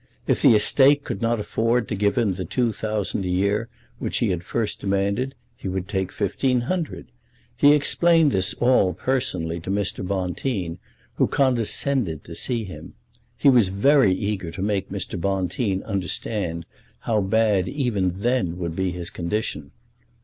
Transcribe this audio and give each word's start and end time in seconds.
If 0.25 0.41
the 0.41 0.55
estate 0.55 1.03
could 1.03 1.21
not 1.21 1.39
afford 1.39 1.87
to 1.89 1.95
give 1.95 2.17
him 2.17 2.33
the 2.33 2.43
two 2.43 2.73
thousand 2.73 3.23
a 3.23 3.29
year 3.29 3.67
which 3.99 4.17
he 4.17 4.29
had 4.31 4.43
first 4.43 4.79
demanded, 4.81 5.35
he 5.55 5.67
would 5.67 5.87
take 5.87 6.11
fifteen 6.11 6.61
hundred. 6.61 7.11
He 7.55 7.73
explained 7.73 8.31
all 8.59 8.93
this 8.93 8.99
personally 9.03 9.59
to 9.59 9.69
Mr. 9.69 10.03
Bonteen, 10.03 10.79
who 11.17 11.27
condescended 11.27 12.23
to 12.23 12.33
see 12.33 12.63
him. 12.63 12.95
He 13.37 13.51
was 13.51 13.69
very 13.69 14.11
eager 14.11 14.49
to 14.49 14.63
make 14.63 14.89
Mr. 14.89 15.21
Bonteen 15.21 15.83
understand 15.83 16.65
how 17.01 17.21
bad 17.21 17.67
even 17.69 18.21
then 18.21 18.57
would 18.57 18.75
be 18.75 18.89
his 18.89 19.11
condition. 19.11 19.69